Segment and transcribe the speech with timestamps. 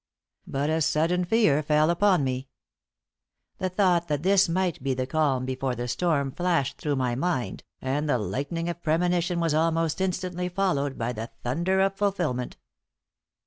[0.47, 2.49] But a sudden fear fell upon me.
[3.59, 7.63] The thought that this might be the calm before the storm flashed through my mind,
[7.81, 12.57] and the lightning of premonition was almost instantly followed by the thunder of fulfilment.